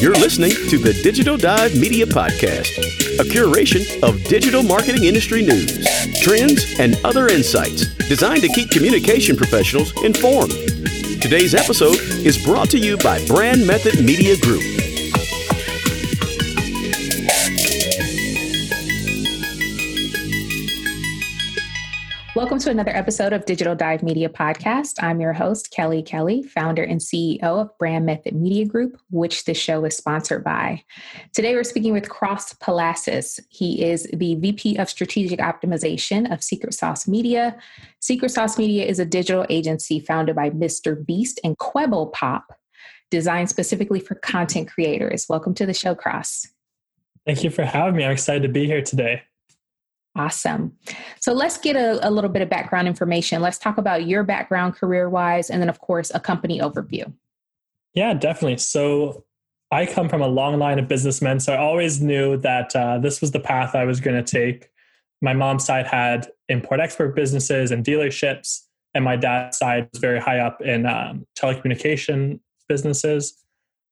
[0.00, 2.70] You're listening to the Digital Dive Media Podcast,
[3.18, 5.76] a curation of digital marketing industry news,
[6.22, 10.52] trends, and other insights designed to keep communication professionals informed.
[11.20, 14.79] Today's episode is brought to you by Brand Method Media Group.
[22.40, 24.94] Welcome to another episode of Digital Dive Media Podcast.
[25.02, 29.58] I'm your host, Kelly Kelly, founder and CEO of Brand Method Media Group, which this
[29.58, 30.82] show is sponsored by.
[31.34, 33.40] Today, we're speaking with Cross Palalas.
[33.50, 37.58] He is the VP of Strategic Optimization of Secret Sauce Media.
[38.00, 41.04] Secret Sauce Media is a digital agency founded by Mr.
[41.04, 42.44] Beast and Kwebbelkop,
[43.10, 45.26] designed specifically for content creators.
[45.28, 46.46] Welcome to the show, Cross.
[47.26, 48.04] Thank you for having me.
[48.06, 49.24] I'm excited to be here today.
[50.20, 50.76] Awesome.
[51.18, 53.40] So let's get a, a, little bit of background information.
[53.40, 57.10] Let's talk about your background career wise, and then, of course, a company overview.
[57.94, 58.58] Yeah, definitely.
[58.58, 59.24] So
[59.70, 61.40] I come from a long line of businessmen.
[61.40, 64.68] So I always knew that uh, this was the path I was going to take.
[65.22, 68.60] My mom's side had import export businesses and dealerships,
[68.92, 73.42] and my dad's side was very high up in um, telecommunication businesses.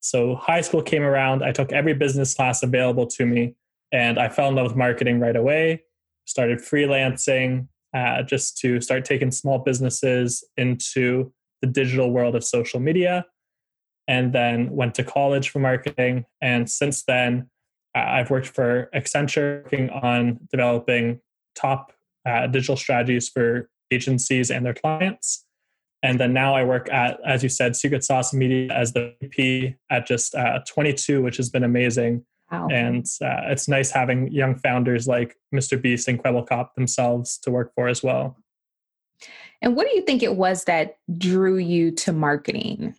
[0.00, 1.44] So high school came around.
[1.44, 3.54] I took every business class available to me,
[3.92, 5.84] and I fell in love with marketing right away
[6.26, 11.32] started freelancing uh, just to start taking small businesses into
[11.62, 13.24] the digital world of social media
[14.08, 16.26] and then went to college for marketing.
[16.40, 17.48] And since then
[17.96, 21.20] uh, i've worked for accenture working on developing
[21.54, 21.92] top
[22.26, 25.44] uh, digital strategies for agencies and their clients.
[26.02, 29.76] And then now i work at as you said secret sauce media as the vp
[29.90, 32.68] at just uh, 22 which has been amazing Wow.
[32.70, 35.80] And uh, it's nice having young founders like Mr.
[35.80, 38.36] Beast and Kwebbelkop themselves to work for as well.
[39.62, 42.94] And what do you think it was that drew you to marketing?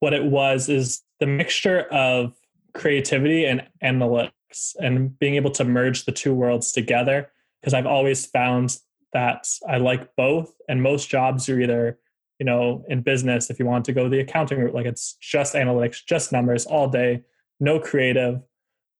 [0.00, 2.34] What it was is the mixture of
[2.74, 7.30] creativity and analytics and being able to merge the two worlds together.
[7.60, 8.78] Because I've always found
[9.12, 11.98] that I like both, and most jobs are either
[12.38, 15.54] you know in business if you want to go the accounting route like it's just
[15.54, 17.22] analytics just numbers all day
[17.60, 18.40] no creative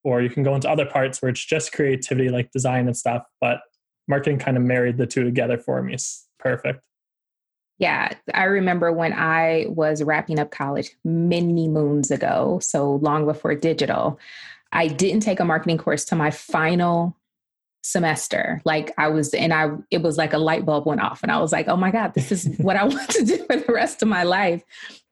[0.04, 3.24] or you can go into other parts where it's just creativity like design and stuff
[3.40, 3.60] but
[4.08, 5.94] marketing kind of married the two together for me.
[5.94, 6.80] It's perfect.
[7.78, 13.54] Yeah i remember when i was wrapping up college many moons ago so long before
[13.54, 14.18] digital
[14.72, 17.16] i didn't take a marketing course to my final
[17.82, 21.32] semester like i was and i it was like a light bulb went off and
[21.32, 23.72] i was like oh my god this is what i want to do for the
[23.72, 24.62] rest of my life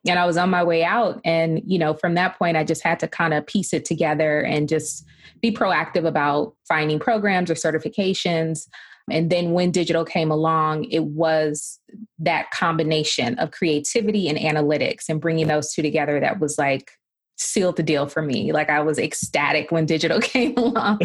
[0.07, 1.21] and I was on my way out.
[1.25, 4.41] And, you know, from that point, I just had to kind of piece it together
[4.41, 5.05] and just
[5.41, 8.69] be proactive about finding programs or certifications.
[9.11, 11.81] And then when digital came along, it was
[12.19, 16.93] that combination of creativity and analytics and bringing those two together that was like
[17.39, 18.53] sealed the deal for me.
[18.53, 21.01] Like I was ecstatic when digital came along.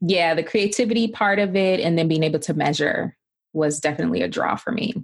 [0.00, 3.16] yeah, the creativity part of it and then being able to measure
[3.52, 4.94] was definitely a draw for me.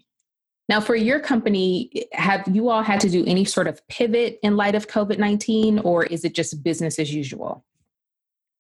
[0.69, 4.57] Now, for your company, have you all had to do any sort of pivot in
[4.57, 7.65] light of COVID 19, or is it just business as usual?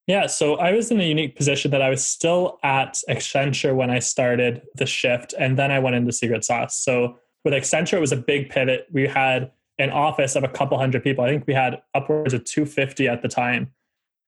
[0.06, 3.90] Yeah, so I was in a unique position that I was still at Accenture when
[3.90, 6.78] I started the shift, and then I went into Secret Sauce.
[6.78, 8.86] So with Accenture, it was a big pivot.
[8.90, 11.24] We had an office of a couple hundred people.
[11.24, 13.72] I think we had upwards of 250 at the time.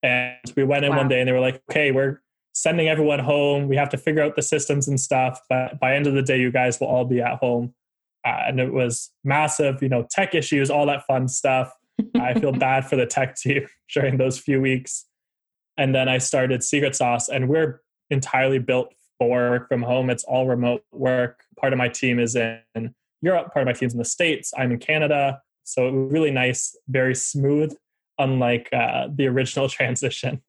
[0.03, 0.99] And we went in wow.
[0.99, 2.23] one day and they were like, okay, we're
[2.55, 3.69] sending everyone home.
[3.69, 5.41] We have to figure out the systems and stuff.
[5.49, 7.75] But by end of the day, you guys will all be at home.
[8.25, 11.73] Uh, and it was massive, you know, tech issues, all that fun stuff.
[12.21, 15.07] I feel bad for the tech team during those few weeks.
[15.77, 17.81] And then I started Secret Sauce, and we're
[18.11, 20.11] entirely built for work from home.
[20.11, 21.45] It's all remote work.
[21.59, 24.53] Part of my team is in Europe, part of my team's in the States.
[24.57, 25.41] I'm in Canada.
[25.65, 27.75] So it was really nice, very smooth,
[28.19, 30.43] unlike uh, the original transition.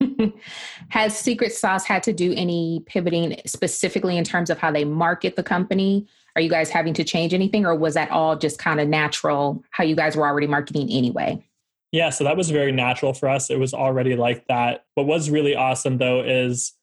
[0.90, 5.36] Has Secret Sauce had to do any pivoting specifically in terms of how they market
[5.36, 6.06] the company?
[6.36, 9.62] Are you guys having to change anything, or was that all just kind of natural
[9.70, 11.44] how you guys were already marketing anyway?
[11.90, 13.50] Yeah, so that was very natural for us.
[13.50, 14.84] It was already like that.
[14.94, 16.74] What was really awesome though is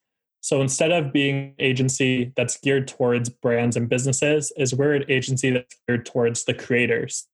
[0.46, 5.06] so instead of being an agency that's geared towards brands and businesses, is we're an
[5.10, 7.26] agency that's geared towards the creators.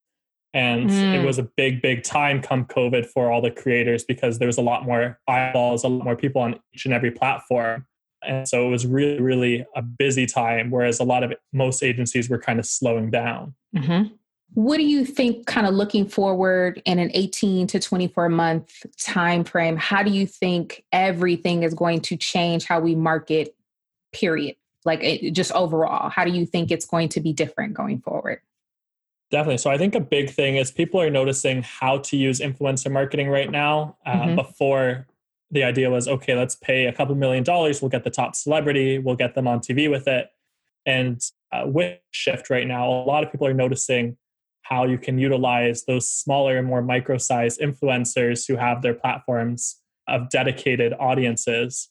[0.53, 1.15] And mm.
[1.15, 4.57] it was a big, big time come COVID for all the creators because there was
[4.57, 7.85] a lot more eyeballs, a lot more people on each and every platform.
[8.25, 12.29] And so it was really, really a busy time, whereas a lot of most agencies
[12.29, 13.55] were kind of slowing down.
[13.75, 14.13] Mm-hmm.
[14.53, 19.43] What do you think, kind of looking forward in an 18 to 24 month time
[19.43, 19.77] frame?
[19.77, 23.55] How do you think everything is going to change how we market?
[24.11, 24.57] Period.
[24.83, 28.41] Like it, just overall, how do you think it's going to be different going forward?
[29.29, 29.59] Definitely.
[29.59, 33.29] So I think a big thing is people are noticing how to use influencer marketing
[33.29, 33.95] right now.
[34.05, 34.35] Uh, mm-hmm.
[34.35, 35.07] Before
[35.51, 38.99] the idea was, okay, let's pay a couple million dollars, we'll get the top celebrity,
[38.99, 40.29] we'll get them on TV with it.
[40.85, 41.21] And
[41.51, 44.17] uh, with Shift right now, a lot of people are noticing
[44.71, 49.81] how you can utilize those smaller and more micro sized influencers who have their platforms
[50.07, 51.89] of dedicated audiences.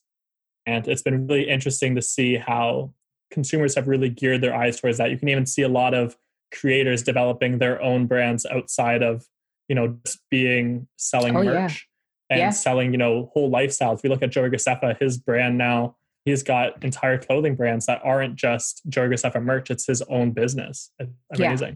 [0.65, 2.95] And it's been really interesting to see how
[3.31, 5.11] consumers have really geared their eyes towards that.
[5.11, 6.17] You can even see a lot of
[6.55, 9.27] creators developing their own brands outside of,
[9.69, 11.87] you know, just being selling oh, merch
[12.31, 12.35] yeah.
[12.35, 12.51] and yeah.
[12.51, 13.97] selling, you know, whole lifestyles.
[13.97, 18.01] If we look at Joey Graceffa, his brand now, he's got entire clothing brands that
[18.03, 20.91] aren't just Joey Graceffa merch, it's his own business.
[21.35, 21.69] Amazing.
[21.69, 21.75] Yeah.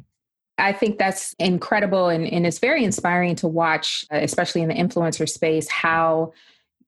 [0.56, 4.74] I think that's incredible and, and it's very inspiring to watch, uh, especially in the
[4.74, 6.32] influencer space, how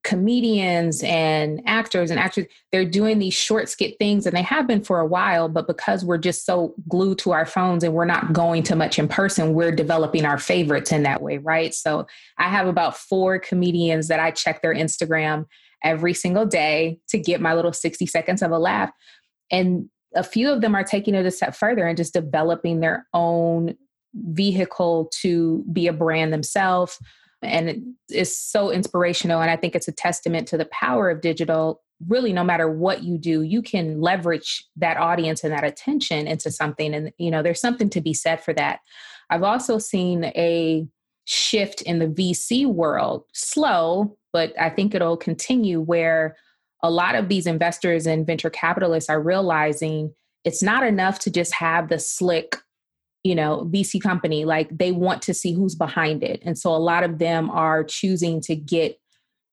[0.03, 4.81] comedians and actors and actors they're doing these short skit things and they have been
[4.81, 8.31] for a while but because we're just so glued to our phones and we're not
[8.31, 11.73] going to much in person we're developing our favorites in that way right?
[11.73, 15.45] So i have about four comedians that i check their instagram
[15.83, 18.91] every single day to get my little 60 seconds of a laugh
[19.51, 23.07] and a few of them are taking it a step further and just developing their
[23.13, 23.75] own
[24.13, 26.99] vehicle to be a brand themselves.
[27.41, 31.81] And it's so inspirational and i think it's a testament to the power of digital.
[32.07, 36.51] Really no matter what you do you can leverage that audience and that attention into
[36.51, 38.79] something and you know there's something to be said for that.
[39.29, 40.87] I've also seen a
[41.25, 46.37] shift in the vc world slow but i think it'll continue where
[46.83, 50.13] a lot of these investors and venture capitalists are realizing
[50.43, 52.57] it's not enough to just have the slick
[53.23, 54.45] you know vc company.
[54.45, 56.41] Like they want to see who's behind it.
[56.45, 58.99] And so a lot of them are choosing to get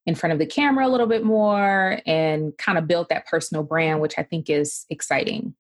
[0.06, 3.62] in front of the camera a little bit more and kind of build that personal
[3.62, 5.54] brand which i think is exciting.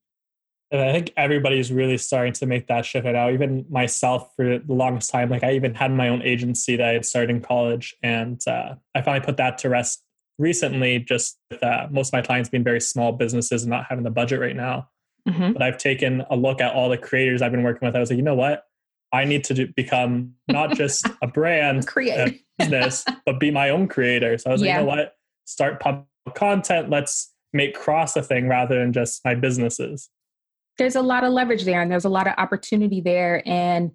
[0.70, 4.72] And i think everybody's really starting to make that shift now even myself for the
[4.72, 7.96] longest time like i even had my own agency that i had started in college.
[8.02, 10.04] And uh, i finally put that to rest
[10.38, 14.10] recently just uh, most of my clients being very small businesses and not having the
[14.10, 14.88] budget right now
[15.28, 15.52] mm-hmm.
[15.52, 17.96] but i've taken a look at all the creators i've been working with.
[17.96, 18.64] I was like you know what?
[19.12, 22.42] I need to do, become not just a brand create.
[22.58, 24.36] business but be my own creator.
[24.38, 24.78] So i was yeah.
[24.78, 25.16] like you know what?
[25.46, 26.90] Start public content.
[26.90, 30.10] Let's make cross a thing rather than just my businesses.
[30.76, 33.42] There's a lot of leverage there and there's a lot of opportunity there.
[33.46, 33.92] And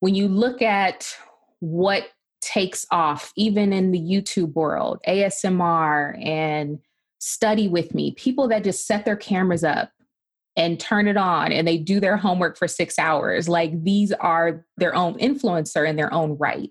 [0.00, 1.14] when you look at
[1.60, 2.08] what
[2.42, 6.78] takes off, even in the YouTube world, ASMR and
[7.18, 9.90] study with me, people that just set their cameras up
[10.56, 13.48] and turn it on and they do their homework for six hours.
[13.48, 16.70] Like these are their own influencer in their own right.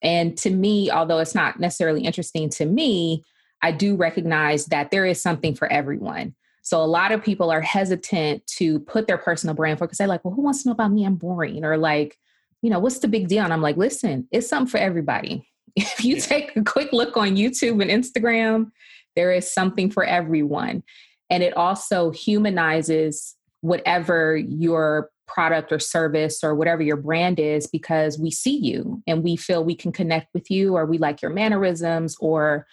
[0.00, 3.24] And to me, although it's not necessarily interesting to me,
[3.62, 6.34] I do recognize that there is something for everyone.
[6.62, 10.06] So a lot of people are hesitant to put their personal brand for because they're
[10.06, 11.04] like, well, who wants to know about me?
[11.04, 11.64] I'm boring.
[11.64, 12.16] Or like,
[12.62, 13.44] you know, what's the big deal?
[13.44, 15.46] And I'm like, listen, it's something for everybody.
[15.76, 18.72] If you take a quick look on YouTube and Instagram,
[19.14, 20.82] there is something for everyone.
[21.30, 28.18] And it also humanizes whatever your product or service or whatever your brand is because
[28.18, 31.30] we see you and we feel we can connect with you or we like your
[31.30, 32.66] mannerisms or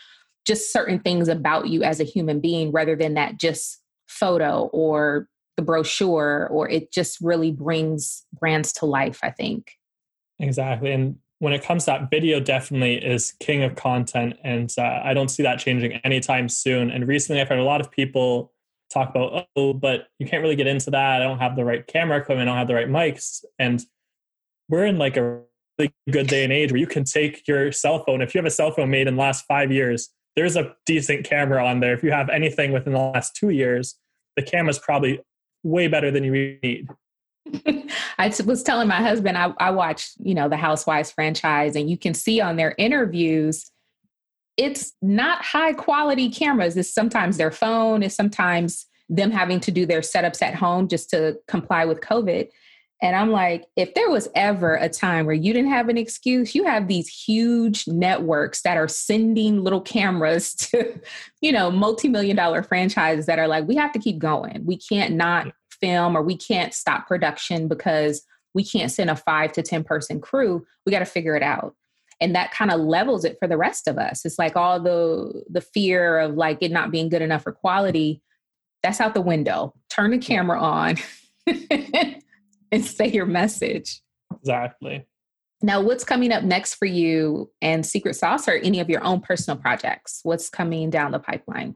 [0.45, 5.28] just certain things about you as a human being rather than that just photo or
[5.57, 9.74] the brochure or it just really brings brands to life i think.
[10.39, 15.01] Exactly and when it comes to that video definitely is king of content and uh,
[15.03, 18.53] i don't see that changing anytime soon and recently i've heard a lot of people
[18.93, 21.88] talk about oh but you can't really get into that i don't have the right
[21.88, 23.84] camera equipment i don't have the right mics and
[24.70, 25.41] we're in like a
[25.79, 28.46] really good day and age where you can take your cell phone if you have
[28.46, 31.96] a cell phone made in the last five years there's a decent camera on there.
[31.96, 33.96] If you have anything within the last two years
[34.38, 35.20] the camera's probably
[35.67, 36.88] way better than you need.
[38.17, 41.97] I was telling my husband I, I watched, you know, the Housewives franchise, and you
[41.97, 43.71] can see on their interviews,
[44.57, 46.75] it's not high quality cameras.
[46.75, 51.09] It's sometimes their phone, it's sometimes them having to do their setups at home just
[51.12, 52.50] to comply with COVID.
[53.01, 56.55] And I'm like, if there was ever a time where you didn't have an excuse,
[56.55, 61.00] you have these huge networks that are sending little cameras to,
[61.39, 64.63] you know, multi-million dollar franchises that are like, we have to keep going.
[64.65, 69.51] We can't not film or we can't stop production because we can't send a five
[69.53, 70.65] to 10 person crew.
[70.86, 71.75] We got to figure it out.
[72.19, 74.25] And that kind of levels it for the rest of us.
[74.25, 78.24] It's like all the the fear of like it not being good enough for quality,
[78.81, 79.74] that's out the window.
[79.89, 80.96] Turn the camera on.
[82.72, 84.01] and say your message.
[84.36, 85.05] Exactly.
[85.62, 89.22] Now, what's coming up next for you and Secret Sauce or any of your own
[89.22, 90.19] personal projects?
[90.24, 91.75] What's coming down the pipeline?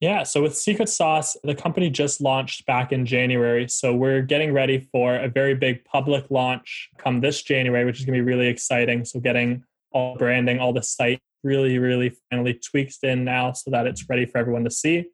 [0.00, 3.68] Yeah, so with Secret Sauce, the company just launched back in January.
[3.68, 8.04] So we're getting ready for a very big public launch come this January, which is
[8.04, 9.04] going to be really exciting.
[9.04, 13.88] So getting all branding, all the site really, really finally tweaked in now so that
[13.88, 15.06] it's ready for everyone to see.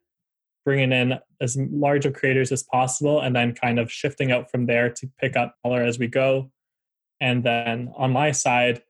[0.67, 4.67] Bringing in as large of creators as possible and then kind of shifting out from
[4.67, 6.51] there to pick up color as we go.
[7.21, 8.83] And then on my side,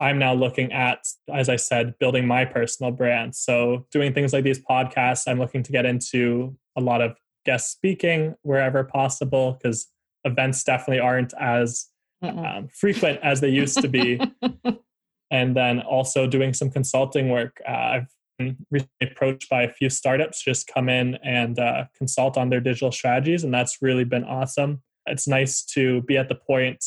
[0.00, 3.34] I'm now looking at, as I said, building my personal brand.
[3.34, 7.70] So, doing things like these podcasts, I'm looking to get into a lot of guest
[7.70, 9.86] speaking wherever possible because
[10.24, 11.86] events definitely aren't as
[12.22, 14.20] um, frequent as they used to be.
[15.30, 17.60] and then also doing some consulting work.
[17.66, 18.08] Uh, I've
[18.38, 22.60] been recently approached by a few startups just come in and uh, consult on their
[22.60, 24.82] digital strategies, and that's really been awesome.
[25.06, 26.84] It's nice to be at the point